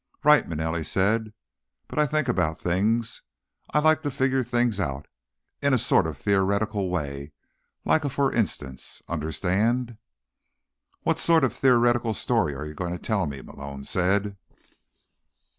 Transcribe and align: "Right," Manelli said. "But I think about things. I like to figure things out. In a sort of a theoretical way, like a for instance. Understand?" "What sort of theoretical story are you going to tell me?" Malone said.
"Right," 0.23 0.49
Manelli 0.49 0.83
said. 0.83 1.31
"But 1.87 1.99
I 1.99 2.07
think 2.07 2.27
about 2.27 2.59
things. 2.59 3.21
I 3.69 3.77
like 3.77 4.01
to 4.01 4.09
figure 4.09 4.43
things 4.43 4.79
out. 4.79 5.05
In 5.61 5.75
a 5.75 5.77
sort 5.77 6.07
of 6.07 6.13
a 6.13 6.17
theoretical 6.17 6.89
way, 6.89 7.33
like 7.85 8.03
a 8.03 8.09
for 8.09 8.33
instance. 8.33 9.03
Understand?" 9.07 9.97
"What 11.03 11.19
sort 11.19 11.43
of 11.43 11.53
theoretical 11.53 12.15
story 12.15 12.55
are 12.55 12.65
you 12.65 12.73
going 12.73 12.93
to 12.93 12.97
tell 12.97 13.27
me?" 13.27 13.43
Malone 13.43 13.83
said. 13.83 14.37